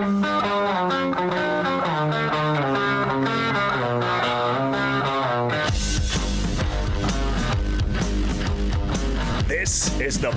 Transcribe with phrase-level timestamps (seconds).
[0.00, 0.29] This is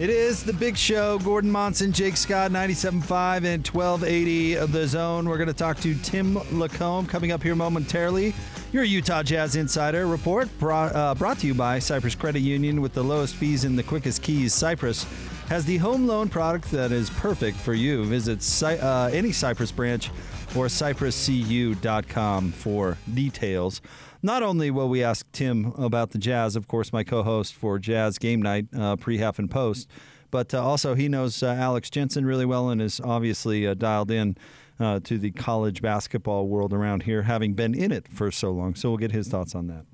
[0.00, 1.18] It is the big show.
[1.18, 5.28] Gordon Monson, Jake Scott, 97.5 and 1280 of the zone.
[5.28, 8.34] We're going to talk to Tim LaComb coming up here momentarily.
[8.72, 12.94] Your Utah Jazz Insider report brought, uh, brought to you by Cyprus Credit Union with
[12.94, 14.54] the lowest fees and the quickest keys.
[14.54, 15.04] Cyprus
[15.50, 18.02] has the home loan product that is perfect for you.
[18.06, 20.10] Visit Cy- uh, any Cyprus branch
[20.56, 23.80] or cypruscu.com for details.
[24.22, 27.78] Not only will we ask Tim about the Jazz, of course, my co host for
[27.78, 29.88] Jazz Game Night, uh, pre, half, and post,
[30.30, 34.10] but uh, also he knows uh, Alex Jensen really well and is obviously uh, dialed
[34.10, 34.36] in
[34.78, 38.74] uh, to the college basketball world around here, having been in it for so long.
[38.74, 39.86] So we'll get his thoughts on that.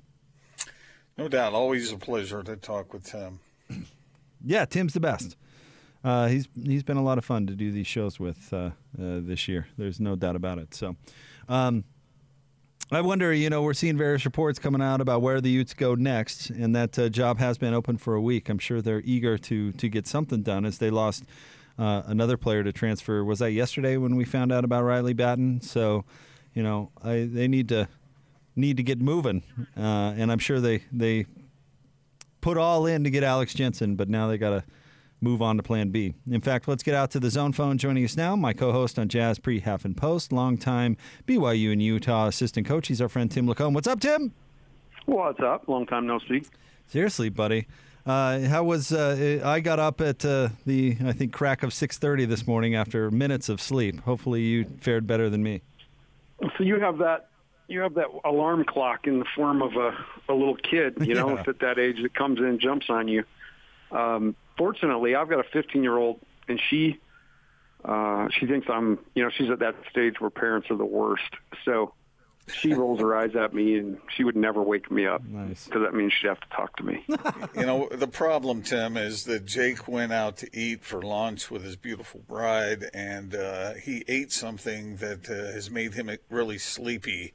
[1.17, 1.53] No doubt.
[1.53, 3.39] Always a pleasure to talk with Tim.
[4.45, 5.35] Yeah, Tim's the best.
[6.07, 8.69] Uh, he's he's been a lot of fun to do these shows with uh, uh,
[8.97, 9.67] this year.
[9.77, 10.73] There's no doubt about it.
[10.73, 10.95] So,
[11.49, 11.83] um,
[12.89, 13.33] I wonder.
[13.33, 16.73] You know, we're seeing various reports coming out about where the Utes go next, and
[16.77, 18.47] that uh, job has been open for a week.
[18.47, 21.25] I'm sure they're eager to to get something done as they lost
[21.77, 23.21] uh, another player to transfer.
[23.25, 25.59] Was that yesterday when we found out about Riley Battin?
[25.59, 26.05] So,
[26.53, 27.89] you know, I, they need to
[28.55, 29.43] need to get moving,
[29.75, 31.25] and I'm sure they they
[32.39, 34.63] put all in to get Alex Jensen, but now they got to
[35.21, 36.13] move on to plan B.
[36.29, 37.77] In fact, let's get out to the zone phone.
[37.77, 41.81] Joining us now, my co host on Jazz Pre, Half, and Post, longtime BYU and
[41.81, 42.87] Utah assistant coach.
[42.87, 43.73] He's our friend Tim LaComb.
[43.73, 44.33] What's up, Tim?
[45.05, 45.67] What's up?
[45.67, 46.47] Long time no speak.
[46.87, 47.67] Seriously, buddy.
[48.05, 51.97] Uh, how was uh, I got up at uh, the I think crack of six
[51.97, 53.99] thirty this morning after minutes of sleep.
[54.01, 55.61] Hopefully, you fared better than me.
[56.57, 57.29] So you have that
[57.67, 59.91] you have that alarm clock in the form of a,
[60.29, 61.43] a little kid, you know, Yeah.
[61.47, 63.25] at that age that comes in and jumps on you.
[63.91, 66.99] Um, fortunately, I've got a 15 year old, and she
[67.85, 71.29] uh, she thinks I'm, you know, she's at that stage where parents are the worst.
[71.63, 71.93] So
[72.53, 75.65] she rolls her eyes at me, and she would never wake me up Nice.
[75.65, 77.05] because that means she'd have to talk to me.
[77.55, 81.63] You know, the problem, Tim, is that Jake went out to eat for lunch with
[81.63, 87.33] his beautiful bride, and uh, he ate something that uh, has made him really sleepy.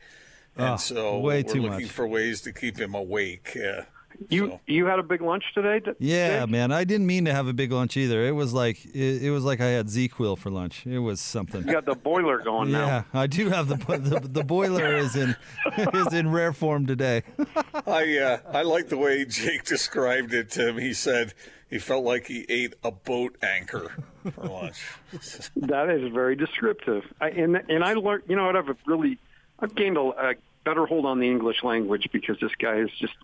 [0.56, 1.90] And Ah, so way we're too looking much.
[1.90, 3.56] for ways to keep him awake.
[3.56, 3.82] Uh,
[4.28, 5.80] You so- you had a big lunch today?
[5.80, 6.50] D- Yeah, Jake?
[6.50, 6.72] man.
[6.72, 8.24] I didn't mean to have a big lunch either.
[8.26, 10.86] It was like it, it was like I had ZzzQuil for lunch.
[10.86, 11.66] It was something.
[11.66, 12.86] You got the boiler going now.
[12.86, 15.36] Yeah, I do have the, the the boiler is in
[15.76, 17.22] is in rare form today.
[17.86, 20.78] I uh, I like the way Jake described it, Tim.
[20.78, 21.34] He said
[21.70, 23.92] he felt like he ate a boat anchor
[24.34, 24.82] for lunch.
[25.56, 27.04] That is very descriptive.
[27.20, 29.18] I, and and I learned, you know, what I've really,
[29.58, 30.34] I've gained a, a
[30.64, 33.14] better hold on the English language because this guy is just,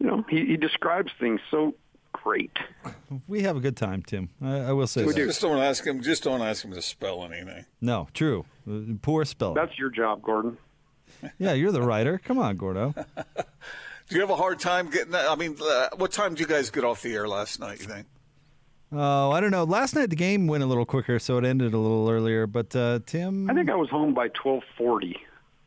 [0.00, 1.74] you know, he, he describes things so
[2.12, 2.50] great.
[3.28, 4.30] We have a good time, Tim.
[4.42, 5.16] I, I will say We that.
[5.18, 5.26] do.
[5.26, 6.02] Just don't ask him.
[6.02, 7.64] Just don't ask him to spell anything.
[7.80, 8.44] No, true.
[8.68, 9.54] Uh, Poor spelling.
[9.54, 10.58] That's your job, Gordon.
[11.38, 12.20] yeah, you're the writer.
[12.24, 12.94] Come on, Gordo.
[14.08, 15.30] Do you have a hard time getting that?
[15.30, 17.80] I mean, uh, what time did you guys get off the air last night?
[17.80, 18.06] You think?
[18.92, 19.62] Oh, I don't know.
[19.62, 22.48] Last night the game went a little quicker, so it ended a little earlier.
[22.48, 25.16] But uh, Tim, I think I was home by twelve forty.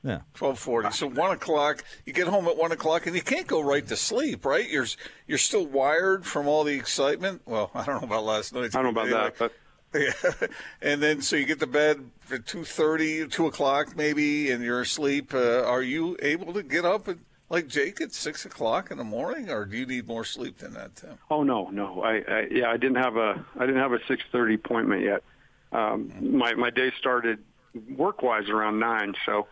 [0.04, 0.92] Yeah, Twelve forty.
[0.92, 1.84] So one o'clock.
[2.06, 4.70] You get home at one o'clock, and you can't go right to sleep, right?
[4.70, 4.88] You're
[5.28, 7.42] you're still wired from all the excitement.
[7.46, 8.76] Well, I don't know about last night.
[8.76, 9.54] I don't know about that, but
[9.96, 10.48] Yeah.
[10.82, 15.36] and then so you get to bed at 2.30 2 o'clock maybe and you're asleep
[15.36, 17.18] uh, are you able to get up at,
[17.52, 20.74] like jake at 6 o'clock in the morning or do you need more sleep than
[20.74, 23.94] that tim oh no, no, I, I yeah, I didn't have a I didn't have
[23.94, 25.22] a six thirty appointment yet.
[25.72, 27.44] Um, my my day started
[27.96, 29.48] work wise around nine, so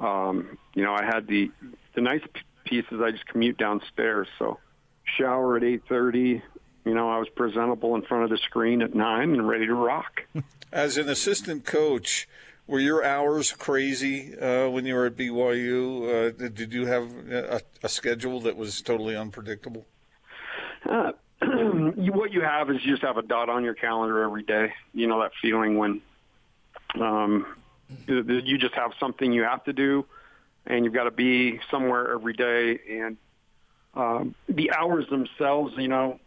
[0.00, 1.50] um, you know I had the
[1.94, 4.58] the nice p- piece is I just commute downstairs, so
[5.16, 6.42] shower at eight thirty.
[6.84, 9.74] You know I was presentable in front of the screen at nine and ready to
[9.74, 10.22] rock.
[10.72, 12.28] as an assistant coach
[12.66, 17.60] were your hours crazy uh, when you were at byu uh, did, you have a,
[17.82, 19.84] a schedule that was totally unpredictable
[20.88, 21.10] Uh,
[21.42, 24.72] what you have is you just have a dot on your calendar every day.
[24.92, 26.00] You know that feeling when
[27.00, 27.46] um,
[28.06, 30.04] you just have something you have to do,
[30.66, 32.78] and you've got to be somewhere every day.
[32.90, 33.16] And
[33.94, 36.20] um, the hours themselves, you know,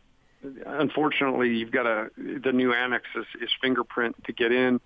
[0.65, 4.79] unfortunately, you've got to the new annex is, is fingerprint to get in,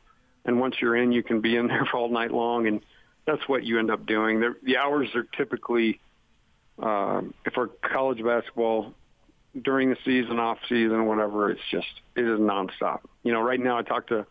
[0.45, 2.81] and once you're in, you can be in there for all night long, and
[3.25, 4.39] that's what you end up doing.
[4.39, 5.99] The, the hours are typically,
[6.79, 8.93] um, if for college basketball,
[9.61, 11.49] during the season, off season, whatever.
[11.49, 13.01] It's just it is nonstop.
[13.23, 14.25] You know, right now I talked to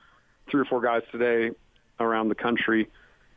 [0.51, 1.55] three or four guys today
[2.01, 2.89] around the country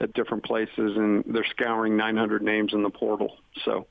[0.02, 3.38] at different places, and they're scouring 900 names in the portal.
[3.66, 3.86] So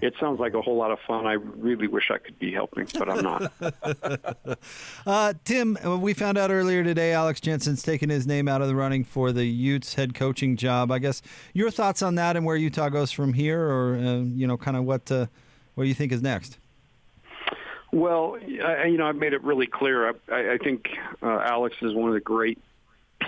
[0.00, 1.26] it sounds like a whole lot of fun.
[1.26, 3.52] I really wish I could be helping, but I'm not.
[5.06, 8.76] uh, Tim, we found out earlier today Alex Jensen's taken his name out of the
[8.76, 10.92] running for the Utes head coaching job.
[10.92, 11.20] I guess
[11.52, 14.76] your thoughts on that and where Utah goes from here, or uh, you know, kind
[14.76, 15.26] of what uh,
[15.74, 16.58] what you think is next.
[17.90, 20.10] Well, I, you know, I've made it really clear.
[20.30, 20.88] I, I think
[21.22, 22.58] uh, Alex is one of the great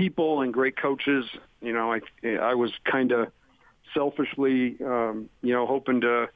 [0.00, 1.26] people and great coaches.
[1.60, 3.28] You know, I I was kind of
[3.94, 6.28] selfishly, um, you know, hoping to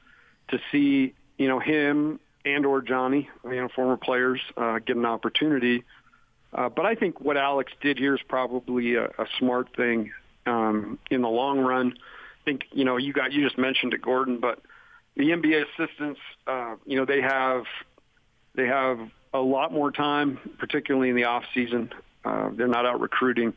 [0.49, 5.05] to see you know him and or Johnny, you know, former players uh, get an
[5.05, 5.83] opportunity.
[6.53, 10.11] Uh, but I think what Alex did here is probably a, a smart thing
[10.45, 11.95] um, in the long run.
[11.97, 14.59] I think you know you got you just mentioned it, Gordon, but
[15.15, 17.63] the NBA assistants, uh, you know, they have
[18.53, 18.99] they have
[19.33, 21.91] a lot more time, particularly in the off season.
[22.25, 23.53] Uh, they're not out recruiting,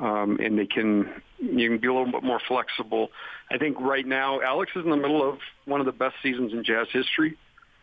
[0.00, 3.10] um, and they can you can be a little bit more flexible.
[3.50, 6.52] I think right now Alex is in the middle of one of the best seasons
[6.52, 7.36] in Jazz history,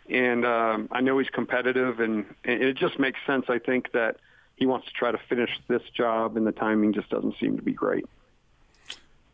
[0.09, 3.45] and um, I know he's competitive, and, and it just makes sense.
[3.49, 4.17] I think that
[4.55, 7.63] he wants to try to finish this job, and the timing just doesn't seem to
[7.63, 8.05] be great.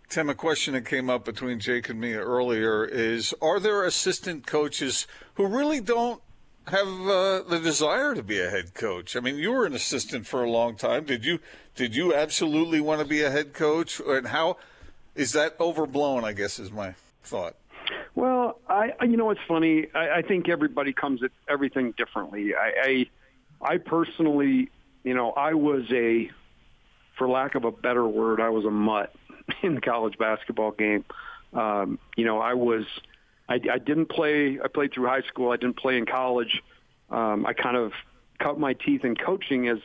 [0.09, 4.45] Tim, a question that came up between Jake and me earlier is: Are there assistant
[4.45, 6.21] coaches who really don't
[6.67, 9.15] have uh, the desire to be a head coach?
[9.15, 11.05] I mean, you were an assistant for a long time.
[11.05, 11.39] Did you
[11.75, 13.99] did you absolutely want to be a head coach?
[13.99, 14.57] And how
[15.15, 16.23] is that overblown?
[16.23, 17.55] I guess is my thought.
[18.15, 19.87] Well, I you know it's funny.
[19.93, 22.53] I, I think everybody comes at everything differently.
[22.55, 23.05] I, I
[23.61, 24.69] I personally,
[25.03, 26.29] you know, I was a,
[27.17, 29.13] for lack of a better word, I was a mutt
[29.63, 31.05] in the college basketball game.
[31.53, 32.85] Um, you know, I was
[33.49, 34.59] I, I didn't play.
[34.63, 35.51] I played through high school.
[35.51, 36.61] I didn't play in college.
[37.09, 37.91] Um, I kind of
[38.39, 39.79] cut my teeth in coaching as,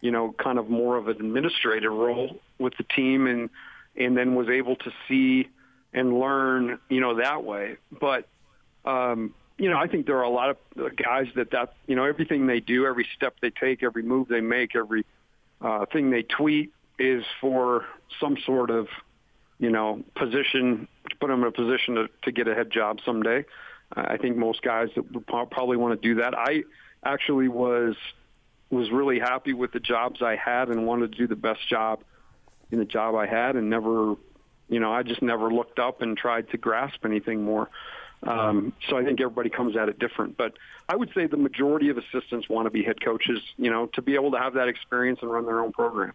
[0.00, 3.50] you know, kind of more of an administrative role with the team, and
[3.96, 5.48] and then was able to see
[5.92, 7.76] and learn, you know, that way.
[8.00, 8.28] But
[8.84, 10.56] um, you know, I think there are a lot of
[10.96, 14.40] guys that that you know everything they do, every step they take, every move they
[14.40, 15.06] make, every
[15.60, 17.86] uh, thing they tweet is for
[18.20, 18.88] some sort of
[19.58, 22.98] you know, position to put them in a position to, to get a head job
[23.04, 23.44] someday.
[23.96, 26.36] I think most guys that would probably want to do that.
[26.36, 26.64] I
[27.04, 27.94] actually was
[28.70, 32.02] was really happy with the jobs I had and wanted to do the best job
[32.70, 34.16] in the job I had and never,
[34.68, 37.70] you know, I just never looked up and tried to grasp anything more.
[38.24, 40.54] Um, so I think everybody comes at it different, but
[40.88, 44.02] I would say the majority of assistants want to be head coaches, you know, to
[44.02, 46.14] be able to have that experience and run their own program.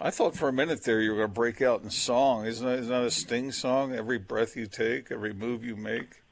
[0.00, 2.46] I thought for a minute there you were going to break out in song.
[2.46, 3.94] Isn't that, isn't that a Sting song?
[3.94, 6.22] Every breath you take, every move you make,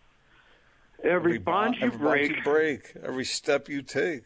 [1.03, 2.37] every, every bond, you, every break.
[2.37, 4.23] you break, every step you take.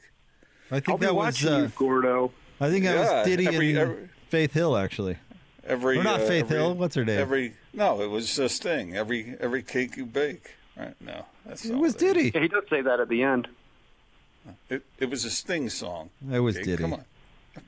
[0.70, 2.32] I think I'll that was uh, you, Gordo.
[2.60, 5.16] I think that yeah, was Diddy every, and every, Faith Hill actually.
[5.64, 6.74] Every or not uh, Faith every, Hill.
[6.74, 7.18] What's her name?
[7.18, 8.96] Every no, it was uh, Sting.
[8.96, 10.56] Every every cake you bake.
[10.76, 10.94] Right?
[11.00, 12.30] No, that's it was Diddy.
[12.34, 13.48] Yeah, he does say that at the end.
[14.68, 16.10] It it was a Sting song.
[16.30, 16.82] It was Jake, Diddy.
[16.82, 17.04] Come on.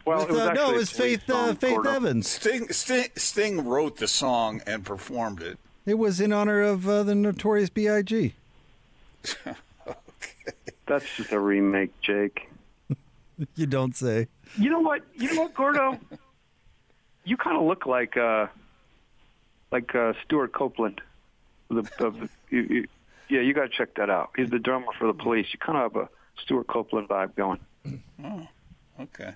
[0.05, 1.91] Well, With, it was uh, no, it was Faith uh, Faith Gordo.
[1.91, 2.29] Evans.
[2.29, 5.59] Sting, Sting Sting wrote the song and performed it.
[5.87, 8.35] It was in honor of uh, the Notorious B.I.G.
[10.87, 12.49] That's just a remake, Jake.
[13.57, 14.29] You don't say.
[14.57, 15.03] You know what?
[15.17, 15.99] You know what, Gordo?
[17.25, 18.47] you kind of look like uh,
[19.73, 21.01] like uh, Stewart Copeland.
[21.69, 22.89] The, of the, you, you,
[23.29, 24.31] yeah, you got to check that out.
[24.37, 25.47] He's the drummer for the Police.
[25.53, 26.09] You kind of have a
[26.43, 27.59] Stewart Copeland vibe going.
[28.23, 28.47] Oh,
[29.01, 29.33] okay.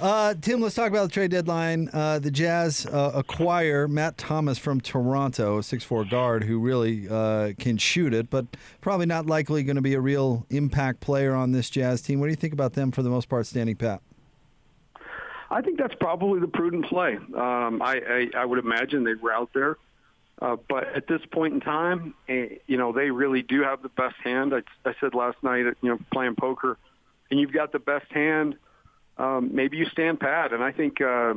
[0.00, 1.90] Uh, Tim, let's talk about the trade deadline.
[1.92, 7.52] Uh, the Jazz uh, acquire Matt Thomas from Toronto, a 6'4 guard who really uh,
[7.58, 8.46] can shoot it, but
[8.80, 12.18] probably not likely going to be a real impact player on this Jazz team.
[12.18, 14.00] What do you think about them for the most part standing pat?
[15.50, 17.16] I think that's probably the prudent play.
[17.16, 19.76] Um, I, I, I would imagine they were out there.
[20.40, 23.90] Uh, but at this point in time, eh, you know, they really do have the
[23.90, 24.54] best hand.
[24.54, 26.78] I, I said last night, you know, playing poker,
[27.30, 28.56] and you've got the best hand–
[29.20, 30.52] um, maybe you stand pat.
[30.52, 31.34] And I think uh,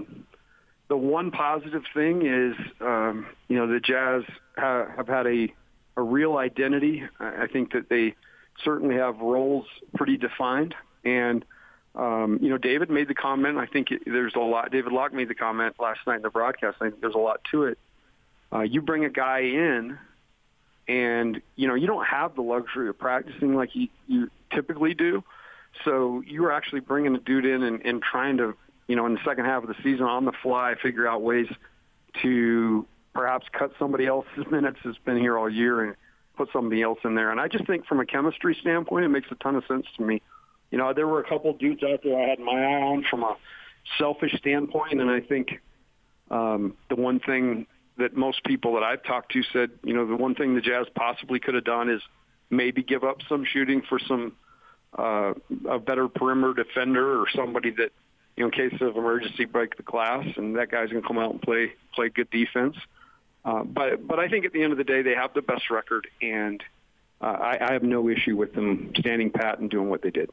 [0.87, 4.23] the one positive thing is, um, you know, the Jazz
[4.57, 5.53] ha- have had a,
[5.97, 7.03] a real identity.
[7.19, 8.15] I think that they
[8.63, 10.73] certainly have roles pretty defined.
[11.03, 11.43] And,
[11.93, 13.57] um, you know, David made the comment.
[13.57, 14.71] I think it, there's a lot.
[14.71, 16.77] David Locke made the comment last night in the broadcast.
[16.79, 17.77] I think there's a lot to it.
[18.53, 19.97] Uh, you bring a guy in,
[20.87, 25.23] and you know you don't have the luxury of practicing like you, you typically do.
[25.85, 28.55] So you were actually bringing a dude in and, and trying to,
[28.87, 31.47] you know, in the second half of the season on the fly, figure out ways
[32.21, 35.95] to perhaps cut somebody else's minutes that's been here all year and,
[36.35, 37.31] put somebody else in there.
[37.31, 40.03] And I just think from a chemistry standpoint, it makes a ton of sense to
[40.03, 40.21] me.
[40.71, 43.23] You know, there were a couple dudes out there I had my eye on from
[43.23, 43.37] a
[43.99, 45.61] selfish standpoint, and I think
[46.31, 50.15] um, the one thing that most people that I've talked to said, you know, the
[50.15, 52.01] one thing the Jazz possibly could have done is
[52.49, 54.33] maybe give up some shooting for some
[54.97, 55.33] uh,
[55.69, 57.91] a better perimeter defender or somebody that,
[58.35, 61.17] you know, in case of emergency, break the glass, and that guy's going to come
[61.17, 62.75] out and play play good defense.
[63.45, 65.69] Uh, but but I think at the end of the day, they have the best
[65.69, 66.63] record, and
[67.21, 70.29] uh, I, I have no issue with them standing pat and doing what they did.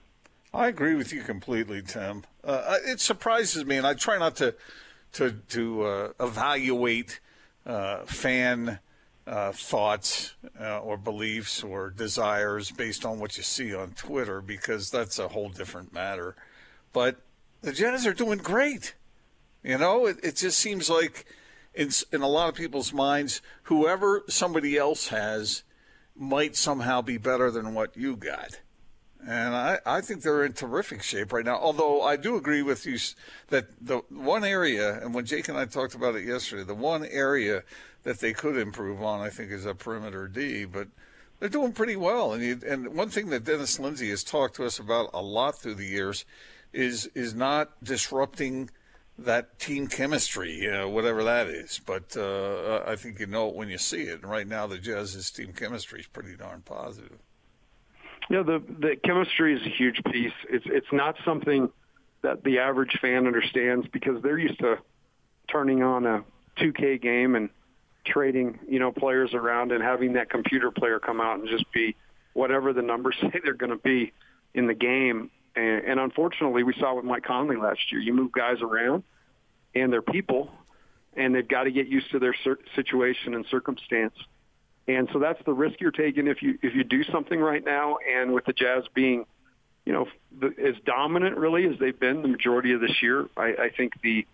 [0.53, 2.25] I agree with you completely, Tim.
[2.43, 4.55] Uh, it surprises me, and I try not to
[5.13, 7.21] to to uh, evaluate
[7.67, 8.79] uh, fan
[9.31, 14.91] uh, thoughts uh, or beliefs or desires based on what you see on Twitter because
[14.91, 16.35] that's a whole different matter.
[16.93, 17.21] But
[17.63, 18.95] the Jets are doing great.
[19.63, 21.27] You know, it, it just seems like
[21.75, 25.63] in in a lot of people's minds, whoever somebody else has
[26.17, 28.61] might somehow be better than what you got.
[29.25, 31.57] And I, I think they're in terrific shape right now.
[31.57, 32.99] Although I do agree with you
[33.49, 37.05] that the one area, and when Jake and I talked about it yesterday, the one
[37.05, 37.63] area
[38.03, 40.65] that they could improve on, I think, is a perimeter D.
[40.65, 40.89] But
[41.39, 42.33] they're doing pretty well.
[42.33, 45.59] And you, and one thing that Dennis Lindsey has talked to us about a lot
[45.59, 46.25] through the years
[46.73, 48.71] is is not disrupting
[49.19, 51.81] that team chemistry, know, whatever that is.
[51.85, 54.23] But uh, I think you know it when you see it.
[54.23, 57.19] And right now, the Jazz's team chemistry is pretty darn positive.
[58.29, 60.33] Yeah, the the chemistry is a huge piece.
[60.49, 61.69] It's it's not something
[62.23, 64.79] that the average fan understands because they're used to
[65.49, 66.23] turning on a
[66.59, 67.49] 2K game and
[68.05, 71.97] trading, you know, players around and having that computer player come out and just be
[72.33, 74.13] whatever the numbers say they're going to be
[74.55, 75.31] in the game.
[75.57, 78.01] And, and unfortunately, we saw with Mike Conley last year.
[78.01, 79.03] You move guys around,
[79.75, 80.51] and they're people,
[81.17, 82.35] and they've got to get used to their
[82.77, 84.15] situation and circumstance.
[84.87, 87.99] And so that's the risk you're taking if you if you do something right now.
[87.99, 89.25] And with the Jazz being,
[89.85, 93.49] you know, the, as dominant really as they've been the majority of this year, I,
[93.49, 94.27] I think the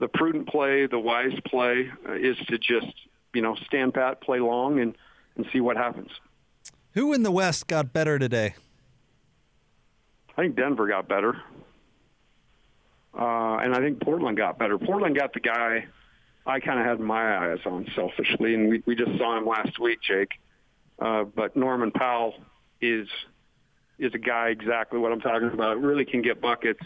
[0.00, 2.92] the prudent play, the wise play, uh, is to just
[3.32, 4.96] you know stand pat, play long, and
[5.36, 6.10] and see what happens.
[6.94, 8.54] Who in the West got better today?
[10.36, 11.36] I think Denver got better,
[13.16, 14.78] uh, and I think Portland got better.
[14.78, 15.86] Portland got the guy
[16.46, 19.78] I kind of had my eyes on selfishly, and we, we just saw him last
[19.78, 20.32] week, Jake.
[20.98, 22.34] Uh, but Norman Powell
[22.80, 23.08] is
[23.98, 25.80] is a guy exactly what I'm talking about.
[25.80, 26.80] Really can get buckets,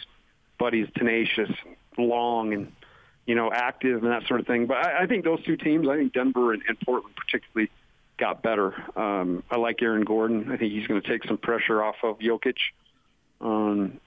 [0.58, 1.50] but he's tenacious,
[1.96, 2.72] long, and
[3.26, 4.66] you know active and that sort of thing.
[4.66, 7.70] But I, I think those two teams, I think Denver and, and Portland particularly,
[8.18, 8.74] got better.
[8.98, 10.50] Um, I like Aaron Gordon.
[10.52, 12.56] I think he's going to take some pressure off of Jokic.
[13.40, 14.00] Um,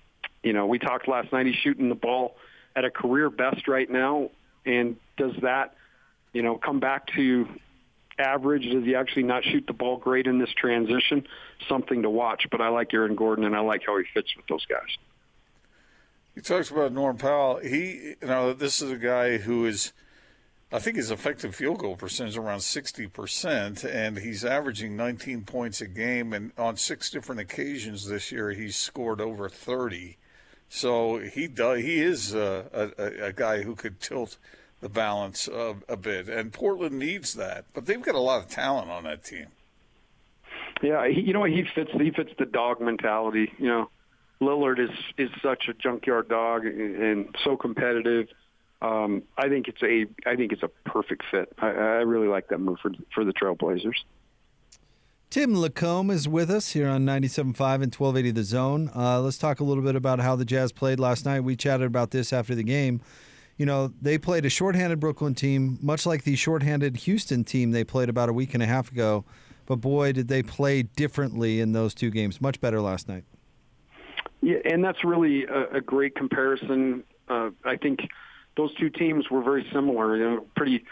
[0.44, 1.46] you know, we talked last night.
[1.46, 2.36] He's shooting the ball
[2.76, 4.30] at a career best right now
[4.68, 5.74] and does that,
[6.34, 7.48] you know, come back to
[8.20, 8.70] average?
[8.70, 11.26] Does he actually not shoot the ball great in this transition?
[11.68, 12.48] Something to watch.
[12.52, 14.98] But I like Aaron Gordon, and I like how he fits with those guys.
[16.38, 17.58] He talks about Norm Powell.
[17.64, 19.92] He, you know, this is a guy who is,
[20.72, 25.82] I think his effective field goal percentage is around 60%, and he's averaging 19 points
[25.82, 26.34] a game.
[26.34, 30.18] And on six different occasions this year, he's scored over 30.
[30.70, 31.80] So he does.
[31.80, 34.38] He is a, a, a guy who could tilt
[34.80, 37.66] the balance a, a bit, and Portland needs that.
[37.74, 39.48] But they've got a lot of talent on that team.
[40.84, 41.90] Yeah, he, you know he fits.
[41.94, 43.52] He fits the dog mentality.
[43.58, 43.90] You know,
[44.42, 48.28] Lillard is is such a junkyard dog and so competitive.
[48.82, 51.52] Um, I think it's a I think it's a perfect fit.
[51.58, 54.04] I, I really like that move for for the Trailblazers.
[55.30, 58.90] Tim LaComb is with us here on 97.5 and 1280 The Zone.
[58.96, 61.42] Uh, let's talk a little bit about how the Jazz played last night.
[61.42, 63.02] We chatted about this after the game.
[63.58, 67.84] You know, they played a shorthanded Brooklyn team, much like the shorthanded Houston team they
[67.84, 69.26] played about a week and a half ago.
[69.66, 72.40] But boy, did they play differently in those two games.
[72.40, 73.26] Much better last night.
[74.42, 77.04] Yeah, and that's really a, a great comparison.
[77.28, 78.00] Uh, I think
[78.56, 80.16] those two teams were very similar.
[80.16, 80.86] You know, pretty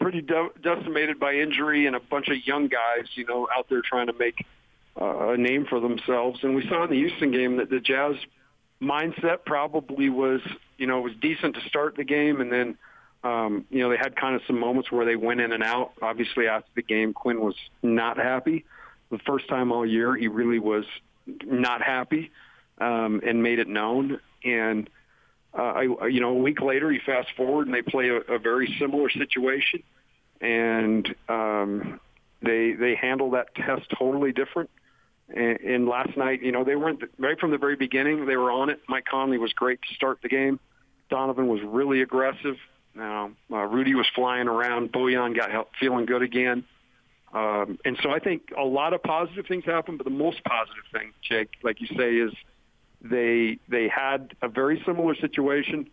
[0.00, 3.82] pretty de- decimated by injury and a bunch of young guys, you know, out there
[3.82, 4.44] trying to make
[5.00, 6.40] uh, a name for themselves.
[6.42, 8.16] And we saw in the Houston game that the Jazz
[8.82, 10.40] mindset probably was,
[10.76, 12.78] you know, was decent to start the game, and then,
[13.24, 15.92] um, you know, they had kind of some moments where they went in and out.
[16.02, 18.64] Obviously, after the game, Quinn was not happy.
[19.10, 20.84] The first time all year, he really was
[21.44, 22.30] not happy
[22.80, 24.20] um, and made it known.
[24.44, 24.88] And
[25.56, 28.38] uh, I, you know, a week later, you fast forward and they play a, a
[28.38, 29.82] very similar situation,
[30.40, 32.00] and um,
[32.42, 34.70] they they handle that test totally different.
[35.28, 38.26] And, and last night, you know, they weren't right from the very beginning.
[38.26, 38.80] They were on it.
[38.88, 40.60] Mike Conley was great to start the game.
[41.10, 42.56] Donovan was really aggressive.
[42.98, 44.92] Uh, uh, Rudy was flying around.
[44.92, 46.64] Bojan got help, feeling good again.
[47.32, 50.84] Um, and so I think a lot of positive things happen, but the most positive
[50.92, 52.32] thing, Jake, like you say, is
[53.00, 55.88] they they had a very similar situation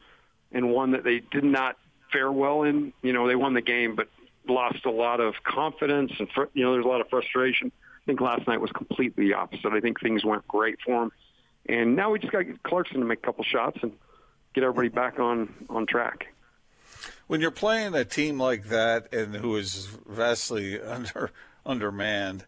[0.51, 1.77] and one that they did not
[2.11, 2.93] fare well in.
[3.01, 4.07] You know, they won the game, but
[4.47, 7.71] lost a lot of confidence and fr- you know there's a lot of frustration.
[7.71, 9.73] I think last night was completely the opposite.
[9.73, 11.11] I think things went great for them,
[11.67, 13.91] and now we just got to get Clarkson to make a couple shots and
[14.53, 16.27] get everybody back on on track.
[17.27, 21.31] When you're playing a team like that and who is vastly under
[21.65, 22.45] undermanned,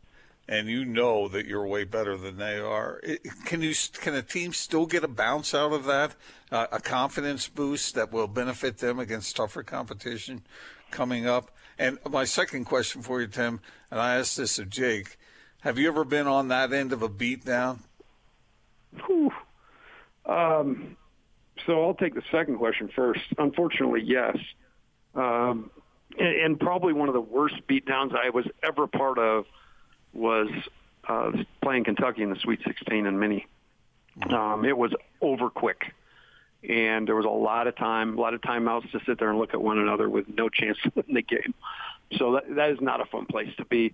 [0.50, 4.22] and you know that you're way better than they are, it, can you can a
[4.22, 6.16] team still get a bounce out of that,
[6.52, 10.44] uh, a confidence boost that will benefit them against tougher competition
[10.92, 11.52] coming up?
[11.78, 13.60] And my second question for you, Tim,
[13.92, 15.18] and I asked this of Jake:
[15.62, 17.80] Have you ever been on that end of a beatdown?
[20.26, 20.98] Um,
[21.66, 23.22] so I'll take the second question first.
[23.38, 24.38] Unfortunately, yes.
[25.14, 25.72] Um,
[26.18, 29.46] and, and probably one of the worst beatdowns I was ever part of
[30.18, 30.50] was
[31.08, 31.32] uh,
[31.62, 33.46] playing Kentucky in the Sweet 16 in Mini.
[34.30, 35.94] Um, it was over quick,
[36.68, 39.38] and there was a lot of time, a lot of timeouts to sit there and
[39.38, 41.54] look at one another with no chance to win the game.
[42.18, 43.94] So that that is not a fun place to be.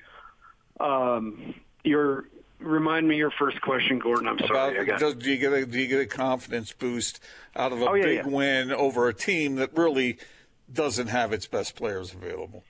[0.80, 2.26] Um, your
[2.60, 4.28] remind me your first question, Gordon.
[4.28, 4.78] I'm sorry.
[4.80, 7.20] About, does, do you get a do you get a confidence boost
[7.56, 8.28] out of a Oh, yeah, big yeah.
[8.28, 10.18] win over a team that really
[10.72, 12.64] doesn't have its best players available?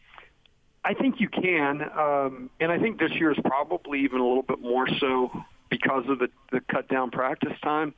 [0.85, 4.43] I think you can, um, and I think this year is probably even a little
[4.43, 5.31] bit more so
[5.69, 7.93] because of the, the cut down practice time.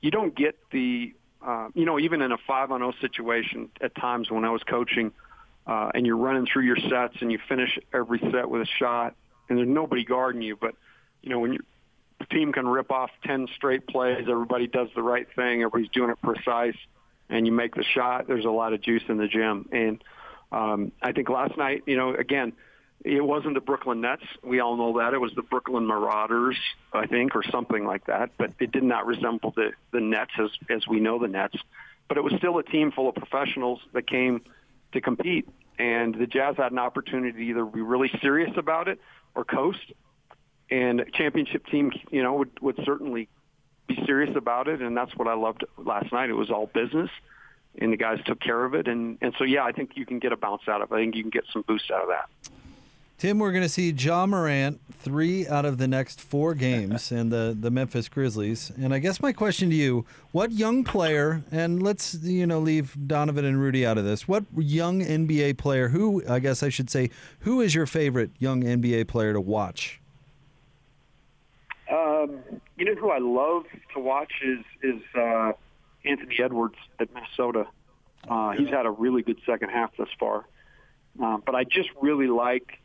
[0.00, 1.12] You don't get the,
[1.46, 4.62] uh, you know, even in a five on zero situation, at times when I was
[4.62, 5.12] coaching,
[5.66, 9.14] uh, and you're running through your sets and you finish every set with a shot,
[9.48, 10.74] and there's nobody guarding you, but
[11.22, 11.62] you know when your
[12.30, 16.20] team can rip off ten straight plays, everybody does the right thing, everybody's doing it
[16.22, 16.76] precise,
[17.28, 18.26] and you make the shot.
[18.26, 20.02] There's a lot of juice in the gym, and
[20.52, 22.52] um, I think last night, you know, again,
[23.04, 24.24] it wasn't the Brooklyn Nets.
[24.42, 25.14] We all know that.
[25.14, 26.58] It was the Brooklyn Marauders,
[26.92, 28.32] I think, or something like that.
[28.36, 31.56] But it did not resemble the, the Nets as, as we know the Nets.
[32.08, 34.42] But it was still a team full of professionals that came
[34.92, 35.48] to compete.
[35.78, 39.00] And the Jazz had an opportunity to either be really serious about it
[39.34, 39.92] or coast.
[40.70, 43.28] And championship team, you know, would, would certainly
[43.86, 44.82] be serious about it.
[44.82, 46.28] And that's what I loved last night.
[46.28, 47.10] It was all business
[47.80, 48.88] and the guys took care of it.
[48.88, 50.94] And, and so, yeah, I think you can get a bounce out of it.
[50.94, 52.28] I think you can get some boost out of that.
[53.18, 57.28] Tim, we're going to see Ja Morant three out of the next four games in
[57.28, 58.72] the, the Memphis Grizzlies.
[58.80, 62.96] And I guess my question to you, what young player, and let's, you know, leave
[63.06, 66.88] Donovan and Rudy out of this, what young NBA player, who, I guess I should
[66.88, 70.00] say, who is your favorite young NBA player to watch?
[71.90, 72.38] Um,
[72.76, 73.64] you know who I love
[73.94, 75.52] to watch is is uh,
[76.04, 77.66] Anthony Edwards at Minnesota.
[78.28, 80.44] Uh, he's had a really good second half thus far,
[81.22, 82.78] uh, but I just really like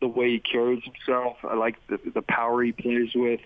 [0.00, 1.36] the way he carries himself.
[1.44, 3.40] I like the, the power he plays with.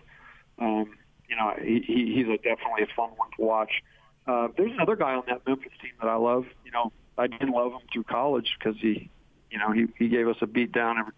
[0.59, 0.95] Um,
[1.29, 3.83] you know, he, he, he's a, definitely a fun one to watch.
[4.27, 6.47] Uh, there's another guy on that Memphis team that I love.
[6.65, 9.11] You know, I didn't love him through college because he,
[9.51, 11.13] you know, he, he gave us a beat down every,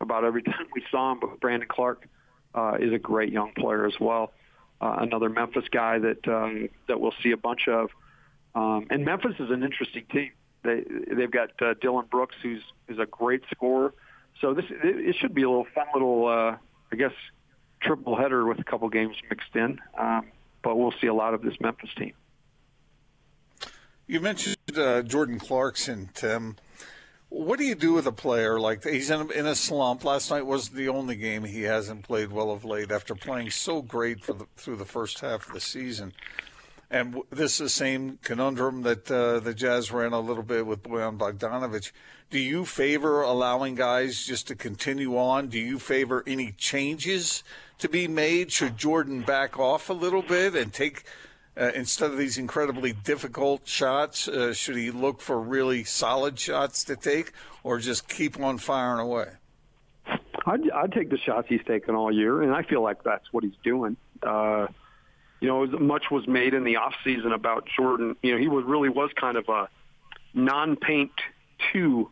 [0.00, 1.20] about every time we saw him.
[1.20, 2.06] But Brandon Clarke
[2.54, 4.32] uh, is a great young player as well.
[4.80, 7.90] Uh, another Memphis guy that uh, that we'll see a bunch of.
[8.54, 10.30] Um, and Memphis is an interesting team.
[10.62, 13.92] They they've got uh, Dillon Brooks, who's is a great scorer.
[14.40, 16.56] So this it, it should be a little fun little, uh,
[16.92, 17.12] I guess,
[17.80, 19.80] triple header with a couple games mixed in.
[19.98, 20.26] Um,
[20.62, 22.12] but we'll see a lot of this Memphis team.
[24.06, 26.56] You mentioned uh, Jordan Clarkson, Tim.
[27.30, 28.84] What do you do with a player like?
[28.84, 30.02] He's in a, in a slump.
[30.02, 33.82] Last night was the only game he hasn't played well of late after playing so
[33.82, 36.14] great for the, through the first half of the season.
[36.90, 40.82] And this is the same conundrum that uh, the Jazz ran a little bit with
[40.82, 41.92] Bojan Bogdanovic.
[42.30, 45.48] Do you favor allowing guys just to continue on?
[45.48, 47.44] Do you favor any changes
[47.78, 48.50] to be made?
[48.52, 51.04] Should Jordan back off a little bit and take
[51.58, 56.84] uh, instead of these incredibly difficult shots, uh, should he look for really solid shots
[56.84, 57.32] to take,
[57.64, 59.28] or just keep on firing away?
[60.46, 63.44] I'd, I'd take the shots he's taken all year, and I feel like that's what
[63.44, 63.96] he's doing.
[64.22, 64.68] Uh,
[65.40, 68.16] you know, much was made in the off season about Jordan.
[68.22, 69.68] You know, he was really was kind of a
[70.34, 71.12] non-paint
[71.72, 72.10] two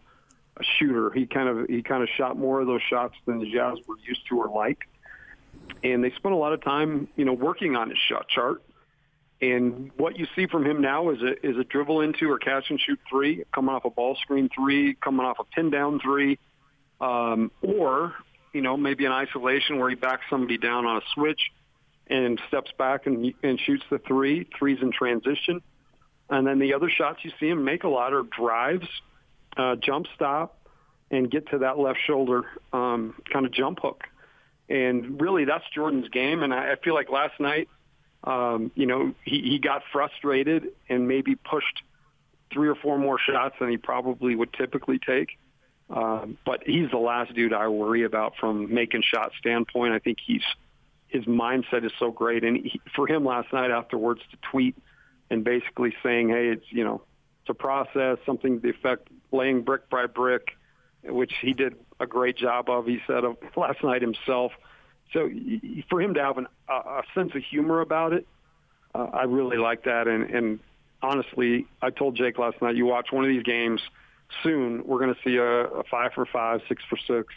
[0.78, 1.10] shooter.
[1.10, 3.96] He kind of he kind of shot more of those shots than the Jazz were
[4.06, 4.88] used to or like,
[5.82, 8.62] and they spent a lot of time, you know, working on his shot chart.
[9.40, 12.70] And what you see from him now is a is a dribble into or catch
[12.70, 16.38] and shoot three, coming off a ball screen three, coming off a pin down three,
[17.00, 18.14] um, or
[18.54, 21.40] you know maybe an isolation where he backs somebody down on a switch
[22.06, 25.60] and steps back and and shoots the three, threes in transition.
[26.30, 28.88] And then the other shots you see him make a lot are drives,
[29.56, 30.58] uh, jump stop,
[31.10, 34.04] and get to that left shoulder um, kind of jump hook.
[34.68, 36.42] And really, that's Jordan's game.
[36.42, 37.68] And I, I feel like last night,
[38.26, 41.82] um, you know, he, he got frustrated and maybe pushed
[42.52, 45.38] three or four more shots than he probably would typically take.
[45.88, 49.92] Um, but he's the last dude I worry about from making shot standpoint.
[49.92, 50.42] I think he's
[51.08, 54.76] his mindset is so great, and he, for him last night afterwards to tweet
[55.30, 57.02] and basically saying, "Hey, it's you know,
[57.42, 60.56] it's a process, something to the effect laying brick by brick."
[61.08, 62.86] which he did a great job of.
[62.86, 63.22] He said
[63.56, 64.52] last night himself.
[65.12, 65.30] So
[65.88, 68.26] for him to have an, a sense of humor about it,
[68.94, 70.08] uh, I really like that.
[70.08, 70.60] And, and
[71.02, 73.80] honestly, I told Jake last night, you watch one of these games
[74.42, 77.32] soon, we're going to see a, a five for five, six for six,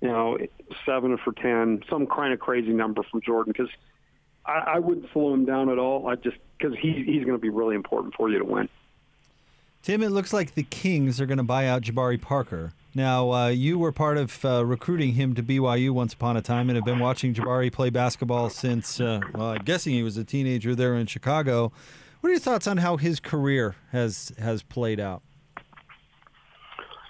[0.00, 0.38] you know,
[0.84, 3.72] seven for ten, some kind of crazy number from Jordan because
[4.44, 6.08] I, I wouldn't slow him down at all.
[6.08, 8.68] I just because he, he's going to be really important for you to win.
[9.82, 12.72] Tim, it looks like the Kings are going to buy out Jabari Parker.
[12.96, 16.68] Now, uh, you were part of uh, recruiting him to BYU once upon a time
[16.68, 20.22] and have been watching Jabari play basketball since, uh, well, I'm guessing he was a
[20.22, 21.72] teenager there in Chicago.
[22.20, 25.22] What are your thoughts on how his career has has played out?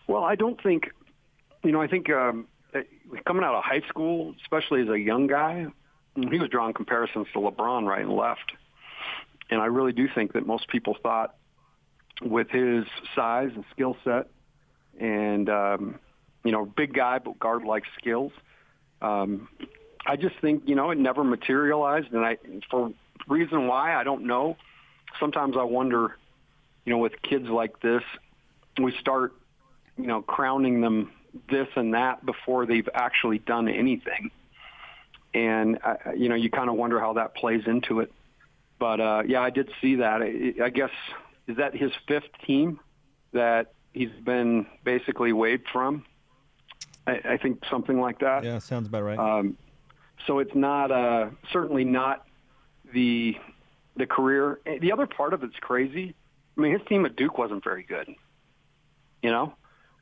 [0.08, 0.90] Well, I don't think,
[1.62, 2.46] you know, I think um,
[3.26, 5.66] coming out of high school, especially as a young guy,
[6.16, 8.52] he was drawing comparisons to LeBron right and left.
[9.50, 11.36] And I really do think that most people thought
[12.22, 14.28] with his size and skill set
[15.00, 15.98] and um,
[16.44, 18.32] you know, big guy but guard-like skills.
[19.02, 19.48] Um,
[20.06, 22.36] I just think you know it never materialized, and I
[22.70, 22.92] for
[23.28, 24.56] reason why I don't know.
[25.20, 26.16] Sometimes I wonder,
[26.84, 28.02] you know, with kids like this,
[28.82, 29.32] we start,
[29.96, 31.12] you know, crowning them
[31.50, 34.30] this and that before they've actually done anything,
[35.32, 38.12] and uh, you know, you kind of wonder how that plays into it.
[38.78, 40.20] But uh, yeah, I did see that.
[40.20, 40.90] I, I guess
[41.46, 42.80] is that his fifth team
[43.32, 46.04] that he's been basically waived from.
[47.06, 48.44] I, I think something like that.
[48.44, 49.18] Yeah, sounds about right.
[49.18, 49.56] Um,
[50.26, 52.26] so it's not uh, certainly not
[52.92, 53.36] the
[53.96, 54.60] the career.
[54.80, 56.14] The other part of it's crazy.
[56.56, 58.08] I mean, his team at Duke wasn't very good.
[59.22, 59.54] You know,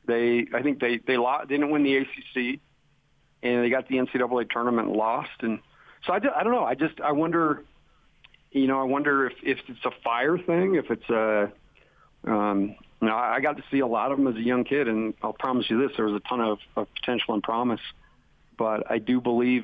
[0.05, 2.59] they I think they they lost, didn't win the ACC,
[3.41, 5.41] and they got the NCAA tournament and lost.
[5.41, 5.59] And
[6.05, 6.65] so I, I don't know.
[6.65, 7.63] I just I wonder.
[8.51, 11.51] You know, I wonder if if it's a fire thing, if it's a
[12.25, 14.87] um, you know, I got to see a lot of them as a young kid,
[14.87, 17.81] and I'll promise you this: there was a ton of, of potential and promise.
[18.57, 19.63] But I do believe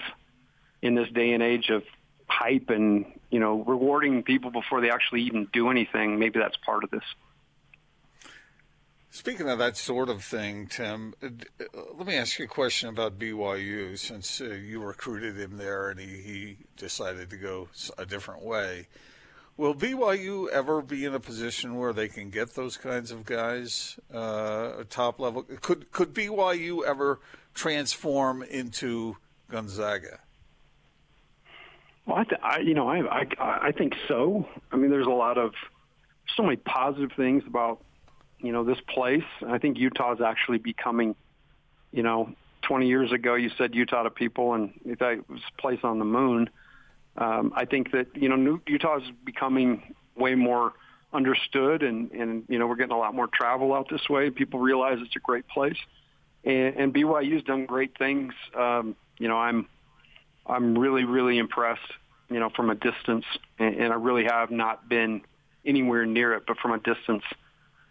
[0.81, 1.83] in this day and age of
[2.27, 6.17] hype and you know rewarding people before they actually even do anything.
[6.19, 7.03] Maybe that's part of this.
[9.11, 11.29] Speaking of that sort of thing, Tim, uh,
[11.97, 15.99] let me ask you a question about BYU since uh, you recruited him there and
[15.99, 18.87] he, he decided to go a different way.
[19.59, 23.99] Will BYU ever be in a position where they can get those kinds of guys,
[24.09, 25.43] uh, top level?
[25.43, 27.19] Could could BYU ever
[27.53, 29.17] transform into
[29.51, 30.21] Gonzaga?
[32.05, 34.47] Well, I, th- I you know, I, I I think so.
[34.71, 35.51] I mean, there's a lot of
[36.37, 37.83] so many positive things about
[38.37, 39.27] you know this place.
[39.45, 41.17] I think Utah is actually becoming,
[41.91, 45.41] you know, 20 years ago you said Utah to people and you thought it was
[45.53, 46.49] a place on the moon
[47.19, 50.73] um, I think that you know Utah is becoming way more
[51.11, 54.29] understood, and and you know we're getting a lot more travel out this way.
[54.29, 55.77] People realize it's a great place,
[56.45, 58.33] and, and BYU's done great things.
[58.55, 59.67] Um, you know, I'm
[60.47, 61.91] I'm really really impressed.
[62.29, 63.25] You know, from a distance,
[63.57, 65.21] and, and I really have not been
[65.65, 67.23] anywhere near it, but from a distance,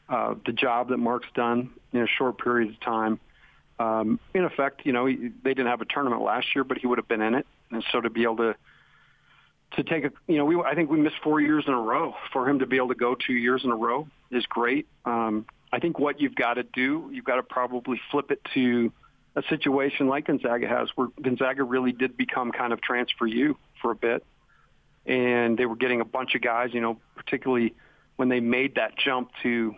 [0.09, 3.21] uh, the job that Mark's done in a short period of time.
[3.81, 6.99] Um, in effect, you know, they didn't have a tournament last year, but he would
[6.99, 8.55] have been in it, and so to be able to
[9.73, 12.15] to take a, you know, we I think we missed four years in a row.
[12.33, 14.87] For him to be able to go two years in a row is great.
[15.05, 18.93] Um, I think what you've got to do, you've got to probably flip it to
[19.37, 23.91] a situation like Gonzaga has, where Gonzaga really did become kind of transfer you for
[23.91, 24.25] a bit,
[25.07, 27.75] and they were getting a bunch of guys, you know, particularly
[28.17, 29.75] when they made that jump to,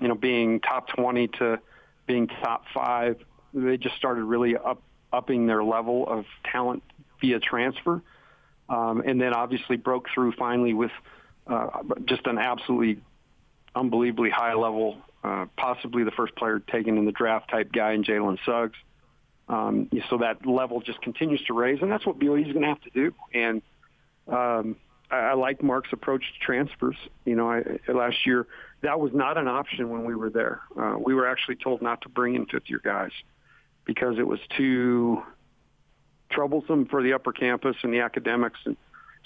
[0.00, 1.60] you know, being top 20 to
[2.06, 3.22] being top five.
[3.52, 6.82] They just started really up upping their level of talent
[7.20, 8.02] via transfer
[8.68, 10.90] um, and then obviously broke through finally with
[11.46, 13.00] uh, just an absolutely
[13.74, 18.02] unbelievably high level, uh, possibly the first player taken in the draft type guy in
[18.02, 18.76] Jalen Suggs.
[19.48, 22.68] Um, so that level just continues to raise, and that's what BYU is going to
[22.68, 23.14] have to do.
[23.32, 23.62] And
[24.26, 24.76] um,
[25.08, 26.96] I, I like Mark's approach to transfers.
[27.24, 28.46] You know, I, last year
[28.80, 30.60] that was not an option when we were there.
[30.76, 33.12] Uh, we were actually told not to bring in fifth-year guys
[33.84, 35.22] because it was too
[36.30, 38.60] troublesome for the upper campus and the academics.
[38.64, 38.76] And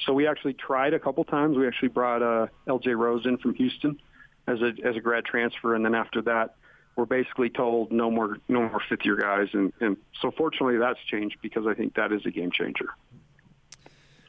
[0.04, 1.56] so we actually tried a couple times.
[1.56, 2.90] We actually brought uh, L.J.
[2.94, 4.00] Rose in from Houston
[4.46, 6.56] as a as a grad transfer, and then after that,
[6.96, 10.98] we're basically told no more no more fifth year guys, and and so fortunately that's
[11.10, 12.88] changed because I think that is a game changer.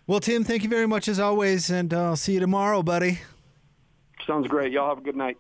[0.08, 3.20] Well, Tim, thank you very much as always, and uh, I'll see you tomorrow, buddy.
[4.28, 4.72] Sounds great.
[4.72, 5.38] Y'all have a good night.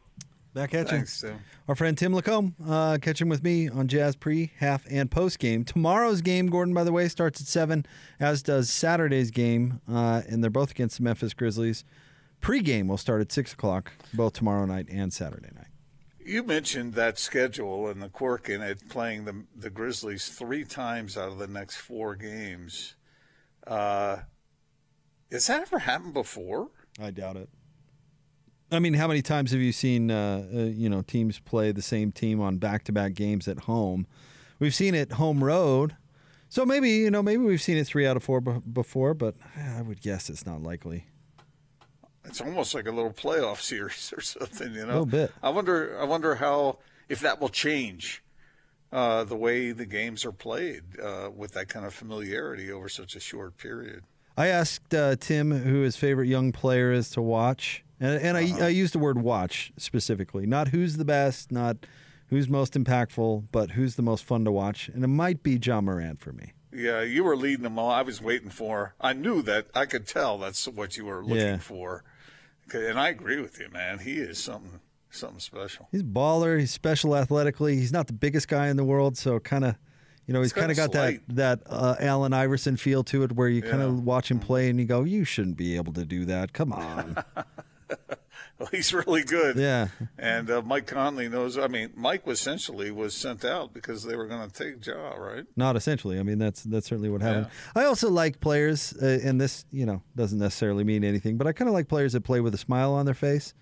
[0.53, 1.29] Back at Thanks, you.
[1.29, 1.39] Tim.
[1.69, 5.63] Our friend Tim LaComb, uh, catching with me on Jazz pre, half, and post game.
[5.63, 7.85] Tomorrow's game, Gordon, by the way, starts at 7,
[8.19, 11.85] as does Saturday's game, uh, and they're both against the Memphis Grizzlies.
[12.41, 15.67] Pre-game will start at 6 o'clock, both tomorrow night and Saturday night.
[16.23, 21.17] You mentioned that schedule and the quirk in it, playing the the Grizzlies three times
[21.17, 22.95] out of the next four games.
[23.65, 24.17] Uh,
[25.31, 26.69] has that ever happened before?
[26.99, 27.49] I doubt it.
[28.71, 31.81] I mean, how many times have you seen uh, uh, you know teams play the
[31.81, 34.07] same team on back-to-back games at home?
[34.59, 35.97] We've seen it home road,
[36.47, 39.35] so maybe you know maybe we've seen it three out of four b- before, but
[39.57, 41.07] I would guess it's not likely.
[42.23, 45.01] It's almost like a little playoff series or something, you know.
[45.01, 45.31] A little bit.
[45.43, 45.97] I wonder.
[45.99, 46.79] I wonder how
[47.09, 48.23] if that will change
[48.93, 53.15] uh, the way the games are played uh, with that kind of familiarity over such
[53.15, 54.03] a short period.
[54.37, 58.65] I asked uh, Tim who his favorite young player is to watch, and, and I,
[58.65, 61.77] I used the word watch specifically, not who's the best, not
[62.27, 65.79] who's most impactful, but who's the most fun to watch, and it might be Ja
[65.79, 66.51] Morant for me.
[66.73, 67.89] Yeah, you were leading them all.
[67.91, 68.95] I was waiting for.
[68.99, 69.67] I knew that.
[69.75, 71.57] I could tell that's what you were looking Yeah.
[71.57, 72.03] for.
[72.73, 73.99] And I agree with you, man.
[73.99, 75.89] He is something something special.
[75.91, 76.57] He's a baller.
[76.57, 77.75] He's special athletically.
[77.75, 79.75] He's not the biggest guy in the world, so kind of,
[80.25, 81.21] you know, he's He's kind of got slight.
[81.27, 84.69] that that uh, Allen Iverson feel to it, where you kind of watch him play
[84.69, 86.53] and you go, "You shouldn't be able to do that.
[86.53, 87.21] Come on."
[88.59, 89.55] Well, he's really good.
[89.57, 89.87] yeah,
[90.19, 91.57] And uh, Mike Conley knows.
[91.57, 95.15] I mean, Mike was essentially was sent out because they were going to take Ja,
[95.15, 95.45] right?
[95.55, 96.19] not essentially.
[96.19, 97.47] I mean, that's that's certainly what happened.
[97.75, 101.53] I also like players, uh, and this, you know, doesn't necessarily mean anything, but I
[101.53, 103.55] kind of like players that play with a smile on their face.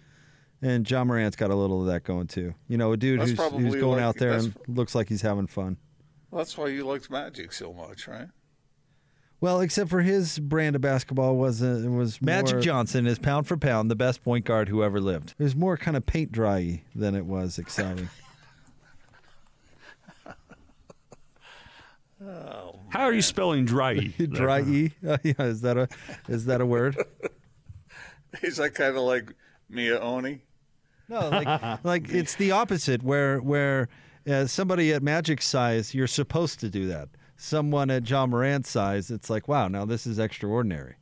[0.61, 2.53] And Ja Morant's got a little of that going too.
[2.67, 5.47] You know, a dude who's, who's going like- out there and looks like he's having
[5.47, 5.77] fun.
[6.29, 8.27] Well, that's why you liked Magic so much, right?
[9.41, 13.47] Well, except for his brand of basketball was uh, was Magic more- Johnson is pound
[13.47, 15.33] for pound the best point guard who ever lived.
[15.39, 18.09] It was more kind of paint dry than it was exciting.
[22.89, 23.93] How are you spelling dry?
[24.31, 25.87] dry e, uh, yeah, is that a
[26.27, 26.97] is that a word?
[28.43, 29.33] Is that kind of like
[29.69, 30.43] Mia Oni?
[31.07, 33.01] No, like like it's the opposite.
[33.01, 33.89] Where where
[34.29, 37.09] uh, somebody at Magic size, you're supposed to do that.
[37.41, 40.95] Someone at Ja Morant's size, it's like, wow, now this is extraordinary.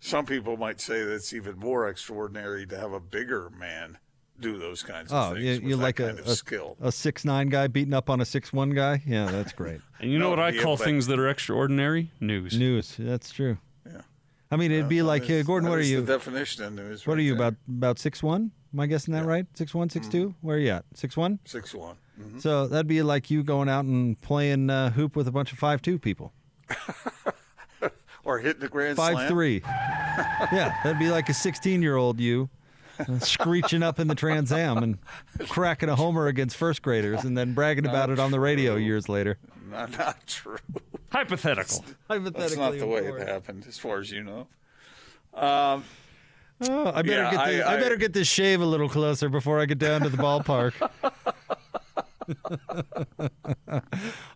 [0.00, 3.96] Some people might say that it's even more extraordinary to have a bigger man
[4.38, 5.44] do those kinds of Oh, things.
[5.62, 6.76] you, you that like kind a, of a skill.
[6.82, 9.02] a six nine guy beating up on a six one guy?
[9.06, 9.80] Yeah, that's great.
[9.98, 12.10] And you know No, what I call but- things that are extraordinary?
[12.20, 12.58] News.
[12.58, 13.56] News, that's true.
[14.50, 14.54] Yeah.
[14.54, 16.00] I mean, it'd be like, uh, is- Gordon, what are you?
[16.02, 17.06] The definition of news.
[17.06, 17.48] What right are you there.
[17.48, 17.54] about?
[17.68, 18.52] About six one?
[18.72, 19.46] Am I guessing that right?
[19.54, 20.34] Six one, six two?
[20.40, 20.84] Where are you at?
[20.94, 21.38] Six one.
[21.44, 21.96] Six one.
[22.20, 22.40] Mhm.
[22.40, 25.58] So that'd be like you going out and playing uh, hoop with a bunch of
[25.58, 26.32] five two people.
[28.24, 29.28] Or hitting the grand Five slam.
[29.28, 29.62] three.
[29.66, 32.48] yeah, that'd be like a sixteen year old you.
[32.98, 34.98] uh, screeching up in the Trans Am and
[35.48, 39.08] cracking a homer against first graders and then bragging about it on the radio years
[39.08, 39.38] later.
[39.70, 40.58] Not, not true.
[41.10, 41.84] Hypothetical.
[42.08, 44.46] That's not the way it happened, as far as you know.
[45.34, 45.84] Um,
[46.58, 48.88] Oh, I better Yeah, get the, I- I, I- better get this shave a little
[48.88, 50.72] closer before I get down to the ballpark.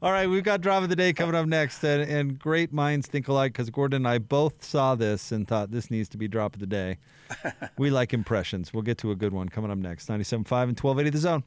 [0.03, 3.07] All right, we've got drama of the day coming up next, and, and great minds
[3.07, 6.29] think alike because Gordon and I both saw this and thought this needs to be
[6.29, 6.99] drop of the day.
[7.79, 8.73] we like impressions.
[8.75, 10.09] We'll get to a good one coming up next.
[10.09, 11.45] 97.5 and 1280 The Zone.